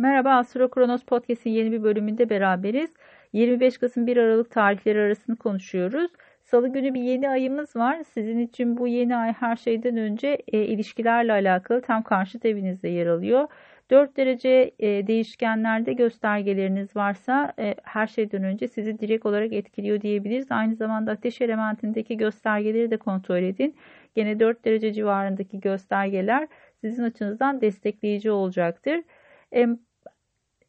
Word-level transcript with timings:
Merhaba 0.00 0.30
Astro 0.30 0.70
Kronos 0.70 1.02
Podcast'in 1.04 1.50
yeni 1.50 1.72
bir 1.72 1.82
bölümünde 1.82 2.30
beraberiz. 2.30 2.90
25 3.32 3.78
Kasım 3.78 4.06
1 4.06 4.16
Aralık 4.16 4.50
tarihleri 4.50 5.00
arasını 5.00 5.36
konuşuyoruz. 5.36 6.10
Salı 6.42 6.68
günü 6.68 6.94
bir 6.94 7.00
yeni 7.00 7.28
ayımız 7.30 7.76
var. 7.76 8.02
Sizin 8.02 8.38
için 8.38 8.76
bu 8.76 8.86
yeni 8.88 9.16
ay 9.16 9.32
her 9.32 9.56
şeyden 9.56 9.96
önce 9.96 10.38
e, 10.48 10.62
ilişkilerle 10.64 11.32
alakalı 11.32 11.82
tam 11.82 12.02
karşıt 12.02 12.44
evinizde 12.44 12.88
yer 12.88 13.06
alıyor. 13.06 13.48
4 13.90 14.16
derece 14.16 14.70
e, 14.78 15.06
değişkenlerde 15.06 15.92
göstergeleriniz 15.92 16.96
varsa 16.96 17.52
e, 17.58 17.74
her 17.82 18.06
şeyden 18.06 18.44
önce 18.44 18.68
sizi 18.68 18.98
direkt 18.98 19.26
olarak 19.26 19.52
etkiliyor 19.52 20.00
diyebiliriz. 20.00 20.46
Aynı 20.50 20.76
zamanda 20.76 21.12
ateş 21.12 21.40
elementindeki 21.40 22.16
göstergeleri 22.16 22.90
de 22.90 22.96
kontrol 22.96 23.42
edin. 23.42 23.76
Gene 24.14 24.40
4 24.40 24.64
derece 24.64 24.92
civarındaki 24.92 25.60
göstergeler 25.60 26.48
sizin 26.80 27.02
açınızdan 27.02 27.60
destekleyici 27.60 28.30
olacaktır. 28.30 29.00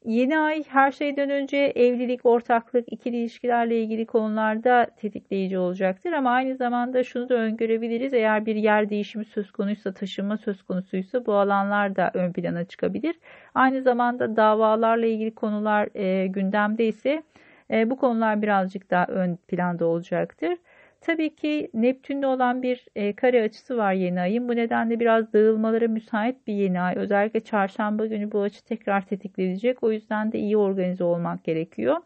Yeni 0.06 0.40
ay 0.40 0.64
her 0.68 0.92
şeyden 0.92 1.30
önce 1.30 1.58
evlilik, 1.58 2.26
ortaklık, 2.26 2.94
ikili 2.94 3.18
ilişkilerle 3.18 3.82
ilgili 3.82 4.06
konularda 4.06 4.88
tetikleyici 4.98 5.58
olacaktır. 5.58 6.12
Ama 6.12 6.32
aynı 6.32 6.56
zamanda 6.56 7.04
şunu 7.04 7.30
da 7.30 7.34
öngörebiliriz. 7.36 8.14
Eğer 8.14 8.46
bir 8.46 8.56
yer 8.56 8.90
değişimi 8.90 9.26
söz 9.26 9.52
konuysa, 9.52 9.94
taşınma 9.94 10.38
söz 10.38 10.64
konusuysa 10.64 11.26
bu 11.26 11.34
alanlar 11.34 11.96
da 11.96 12.12
ön 12.14 12.34
plana 12.34 12.66
çıkabilir. 12.66 13.16
Aynı 13.56 13.82
zamanda 13.82 14.36
davalarla 14.36 15.06
ilgili 15.06 15.36
konular 15.36 15.90
e, 15.96 16.28
gündemde 16.28 16.88
ise 16.88 17.24
e, 17.72 17.90
bu 17.90 17.98
konular 17.98 18.42
birazcık 18.42 18.92
daha 18.92 19.06
ön 19.06 19.36
planda 19.36 19.86
olacaktır. 19.86 20.58
Tabii 21.02 21.36
ki 21.36 21.72
Neptün'le 21.74 22.24
olan 22.24 22.62
bir 22.64 22.86
e, 22.96 23.16
kare 23.16 23.44
açısı 23.44 23.78
var 23.78 23.94
yeni 23.94 24.22
ayın. 24.22 24.50
Bu 24.50 24.56
nedenle 24.56 25.00
biraz 25.00 25.34
dağılmalara 25.34 25.88
müsait 25.88 26.48
bir 26.48 26.54
yeni 26.54 26.82
ay. 26.82 26.96
Özellikle 26.98 27.40
çarşamba 27.40 28.06
günü 28.06 28.32
bu 28.32 28.42
açı 28.42 28.66
tekrar 28.66 29.06
tetiklenecek. 29.08 29.84
O 29.84 29.92
yüzden 29.92 30.32
de 30.32 30.40
iyi 30.40 30.58
organize 30.58 31.04
olmak 31.04 31.44
gerekiyor. 31.44 31.98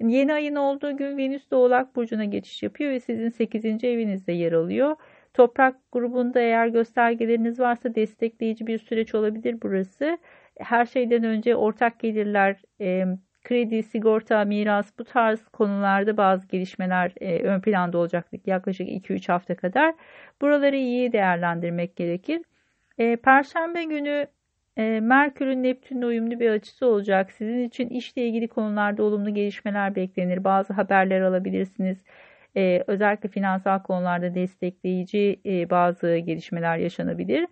Yeni 0.00 0.32
ayın 0.32 0.54
olduğu 0.56 0.96
gün 0.96 1.16
Venüs 1.16 1.50
de 1.50 1.56
Burcu'na 1.96 2.24
geçiş 2.24 2.62
yapıyor 2.62 2.90
ve 2.90 3.00
sizin 3.00 3.28
8. 3.28 3.84
evinizde 3.84 4.32
yer 4.32 4.52
alıyor. 4.52 4.96
Toprak 5.34 5.76
grubunda 5.92 6.40
eğer 6.40 6.68
göstergeleriniz 6.68 7.60
varsa 7.60 7.94
destekleyici 7.94 8.66
bir 8.66 8.78
süreç 8.78 9.14
olabilir 9.14 9.56
burası. 9.62 10.18
Her 10.58 10.86
şeyden 10.86 11.24
önce 11.24 11.56
ortak 11.56 12.00
gelirler, 12.00 12.62
kredi, 13.44 13.82
sigorta, 13.82 14.44
miras 14.44 14.92
bu 14.98 15.04
tarz 15.04 15.48
konularda 15.48 16.16
bazı 16.16 16.48
gelişmeler 16.48 17.12
e, 17.20 17.42
ön 17.42 17.60
planda 17.60 17.98
olacaktır 17.98 18.40
yaklaşık 18.46 18.88
2-3 18.88 19.32
hafta 19.32 19.56
kadar. 19.56 19.94
Buraları 20.40 20.76
iyi 20.76 21.12
değerlendirmek 21.12 21.96
gerekir. 21.96 22.42
E, 22.98 23.16
Perşembe 23.16 23.84
günü 23.84 24.26
e, 24.76 25.00
Merkür'ün 25.00 25.62
Neptün'le 25.62 26.02
uyumlu 26.02 26.40
bir 26.40 26.50
açısı 26.50 26.86
olacak. 26.86 27.32
Sizin 27.32 27.58
için 27.58 27.88
işle 27.88 28.26
ilgili 28.26 28.48
konularda 28.48 29.02
olumlu 29.02 29.34
gelişmeler 29.34 29.94
beklenir. 29.94 30.44
Bazı 30.44 30.72
haberler 30.72 31.20
alabilirsiniz. 31.20 31.98
E, 32.56 32.84
özellikle 32.86 33.28
finansal 33.28 33.82
konularda 33.82 34.34
destekleyici 34.34 35.40
e, 35.46 35.70
bazı 35.70 36.16
gelişmeler 36.16 36.78
yaşanabilir. 36.78 37.46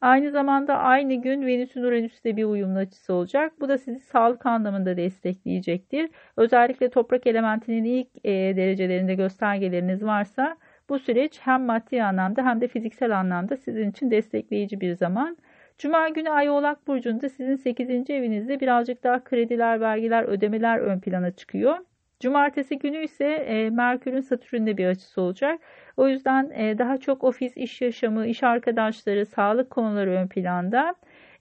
Aynı 0.00 0.30
zamanda 0.30 0.78
aynı 0.78 1.14
gün 1.14 1.46
Venüs'ün 1.46 1.82
Uranüs'te 1.82 2.36
bir 2.36 2.44
uyumlu 2.44 2.78
açısı 2.78 3.14
olacak. 3.14 3.52
Bu 3.60 3.68
da 3.68 3.78
sizi 3.78 4.00
sağlık 4.00 4.46
anlamında 4.46 4.96
destekleyecektir. 4.96 6.10
Özellikle 6.36 6.90
toprak 6.90 7.26
elementinin 7.26 7.84
ilk 7.84 8.08
e, 8.24 8.30
derecelerinde 8.56 9.14
göstergeleriniz 9.14 10.04
varsa 10.04 10.56
bu 10.88 10.98
süreç 10.98 11.40
hem 11.40 11.62
maddi 11.64 12.02
anlamda 12.02 12.44
hem 12.44 12.60
de 12.60 12.68
fiziksel 12.68 13.18
anlamda 13.20 13.56
sizin 13.56 13.90
için 13.90 14.10
destekleyici 14.10 14.80
bir 14.80 14.94
zaman. 14.94 15.36
Cuma 15.78 16.08
günü 16.08 16.30
Ay 16.30 16.50
Oğlak 16.50 16.86
Burcu'nda 16.86 17.28
sizin 17.28 17.56
8. 17.56 18.10
evinizde 18.10 18.60
birazcık 18.60 19.04
daha 19.04 19.24
krediler, 19.24 19.80
vergiler, 19.80 20.24
ödemeler 20.24 20.78
ön 20.78 21.00
plana 21.00 21.30
çıkıyor. 21.30 21.78
Cumartesi 22.20 22.78
günü 22.78 23.04
ise 23.04 23.24
e, 23.24 23.70
Merkür'ün 23.70 24.20
Satürn'de 24.20 24.76
bir 24.76 24.86
açısı 24.86 25.22
olacak. 25.22 25.60
O 25.96 26.08
yüzden 26.08 26.50
e, 26.50 26.78
daha 26.78 26.98
çok 26.98 27.24
ofis, 27.24 27.56
iş 27.56 27.80
yaşamı, 27.80 28.26
iş 28.26 28.42
arkadaşları, 28.42 29.26
sağlık 29.26 29.70
konuları 29.70 30.10
ön 30.10 30.28
planda. 30.28 30.94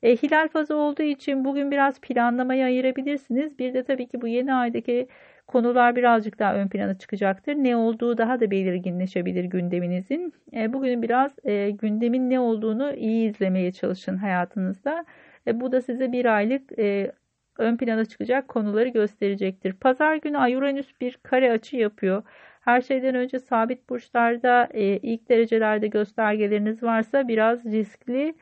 E, 0.03 0.15
hilal 0.15 0.47
fazı 0.47 0.75
olduğu 0.75 1.03
için 1.03 1.45
bugün 1.45 1.71
biraz 1.71 2.01
planlamaya 2.01 2.65
ayırabilirsiniz. 2.65 3.59
Bir 3.59 3.73
de 3.73 3.83
tabii 3.83 4.07
ki 4.07 4.21
bu 4.21 4.27
yeni 4.27 4.53
aydaki 4.53 5.07
konular 5.47 5.95
birazcık 5.95 6.39
daha 6.39 6.55
ön 6.55 6.67
plana 6.69 6.97
çıkacaktır. 6.97 7.55
Ne 7.55 7.75
olduğu 7.75 8.17
daha 8.17 8.39
da 8.39 8.51
belirginleşebilir 8.51 9.43
gündeminizin. 9.43 10.33
E, 10.53 10.73
bugün 10.73 11.01
biraz 11.01 11.31
e, 11.43 11.69
gündemin 11.71 12.29
ne 12.29 12.39
olduğunu 12.39 12.93
iyi 12.95 13.29
izlemeye 13.29 13.71
çalışın 13.71 14.17
hayatınızda. 14.17 15.05
E, 15.47 15.61
bu 15.61 15.71
da 15.71 15.81
size 15.81 16.11
bir 16.11 16.25
aylık 16.25 16.79
e, 16.79 17.11
ön 17.59 17.77
plana 17.77 18.05
çıkacak 18.05 18.47
konuları 18.47 18.89
gösterecektir. 18.89 19.73
Pazar 19.73 20.15
günü 20.15 20.37
Ay 20.37 20.55
Uranüs 20.55 21.01
bir 21.01 21.17
kare 21.23 21.51
açı 21.51 21.77
yapıyor. 21.77 22.23
Her 22.61 22.81
şeyden 22.81 23.15
önce 23.15 23.39
sabit 23.39 23.89
burçlarda 23.89 24.69
e, 24.73 24.83
ilk 24.83 25.29
derecelerde 25.29 25.87
göstergeleriniz 25.87 26.83
varsa 26.83 27.27
biraz 27.27 27.65
riskli 27.65 28.35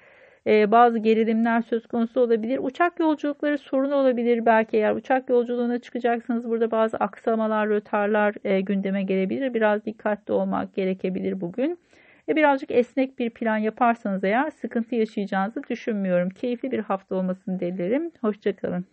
e, 0.47 0.71
bazı 0.71 0.99
gerilimler 0.99 1.61
söz 1.61 1.87
konusu 1.87 2.21
olabilir. 2.21 2.59
Uçak 2.61 2.99
yolculukları 2.99 3.57
sorun 3.57 3.91
olabilir 3.91 4.45
belki 4.45 4.77
eğer 4.77 4.95
uçak 4.95 5.29
yolculuğuna 5.29 5.79
çıkacaksınız 5.79 6.49
burada 6.49 6.71
bazı 6.71 6.97
aksamalar, 6.97 7.69
rötarlar 7.69 8.35
e, 8.43 8.61
gündeme 8.61 9.03
gelebilir. 9.03 9.53
Biraz 9.53 9.85
dikkatli 9.85 10.33
olmak 10.33 10.75
gerekebilir 10.75 11.41
bugün. 11.41 11.79
E, 12.29 12.35
birazcık 12.35 12.71
esnek 12.71 13.19
bir 13.19 13.29
plan 13.29 13.57
yaparsanız 13.57 14.23
eğer 14.23 14.51
sıkıntı 14.51 14.95
yaşayacağınızı 14.95 15.63
düşünmüyorum. 15.69 16.29
Keyifli 16.29 16.71
bir 16.71 16.79
hafta 16.79 17.15
olmasını 17.15 17.59
dilerim. 17.59 18.11
Hoşçakalın. 18.21 18.85